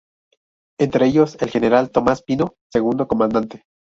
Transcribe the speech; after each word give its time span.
Entre 0.79 1.05
ellos, 1.05 1.37
el 1.41 1.51
General 1.51 1.91
Tomas 1.91 2.23
Pino, 2.23 2.55
segundo 2.73 3.07
comandante. 3.07 3.65